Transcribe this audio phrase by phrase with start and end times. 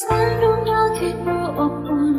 [0.00, 2.16] แสงดวงดาวที่ดูอบอุ่น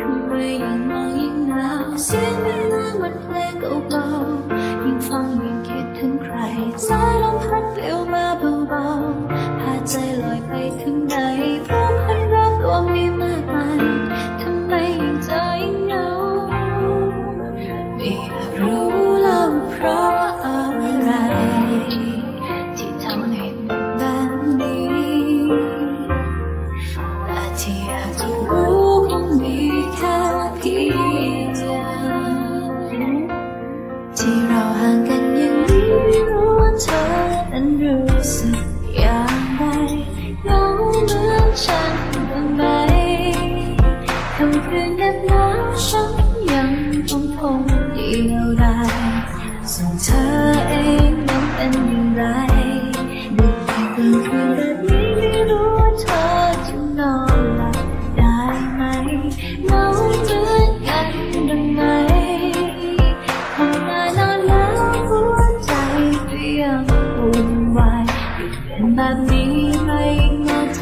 [0.00, 6.36] ทำไมยิ่งมองยิ่งหนาวเสียงไม่นานเหมือนเพลงเก่าๆยิ่งฟังยิ่งคิดถึงใคร
[6.86, 8.26] สายลมพัดปลิวมา
[8.68, 11.14] เบาๆพาใจลอยไปถึงไหน
[34.18, 37.02] ที่เราห่างกันอย่างนี้ไม่รู้ว่าเธอ
[37.52, 38.58] นั้นรู้สึก
[38.98, 39.62] อย่างไร
[40.44, 40.62] เหงา
[41.04, 41.94] เหมือนฉัน
[42.30, 42.62] บ้างไหม
[44.36, 46.12] คำคืนแนบหนาวฉัน
[46.52, 46.70] ยัง
[47.08, 47.62] คงคง
[47.94, 49.14] เดียวดาย
[49.72, 50.26] ส่งเธอ
[50.68, 50.74] เอ
[51.10, 52.22] งนั้นเป็นอย่างไร
[69.06, 70.02] อันนี้ไม่
[70.46, 70.78] งั้นเ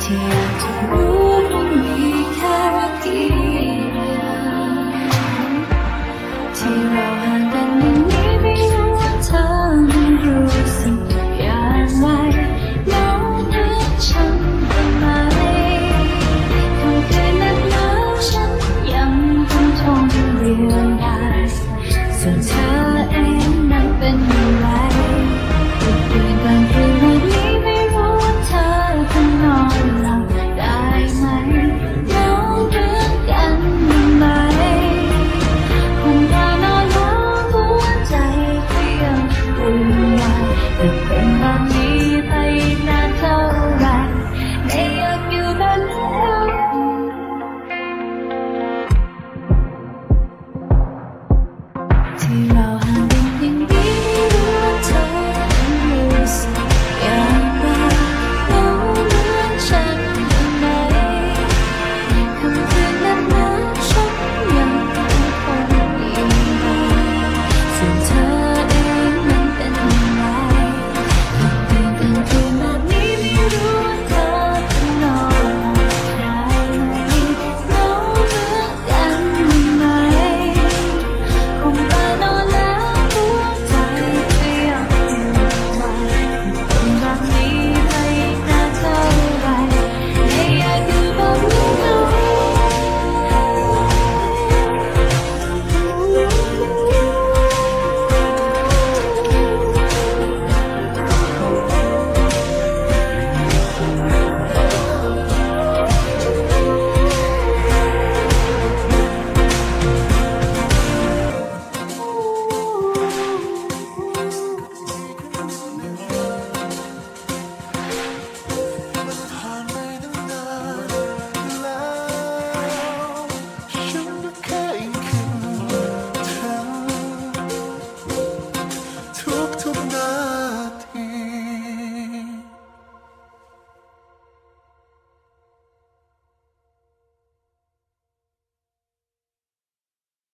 [0.00, 1.50] tear to move
[1.84, 3.35] me, carry deep.